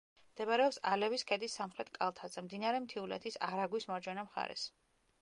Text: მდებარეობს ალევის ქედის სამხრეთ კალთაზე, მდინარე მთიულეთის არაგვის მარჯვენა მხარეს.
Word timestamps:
მდებარეობს 0.29 0.79
ალევის 0.91 1.25
ქედის 1.33 1.59
სამხრეთ 1.59 1.93
კალთაზე, 1.99 2.45
მდინარე 2.49 2.83
მთიულეთის 2.89 3.41
არაგვის 3.53 3.91
მარჯვენა 3.95 4.29
მხარეს. 4.31 4.71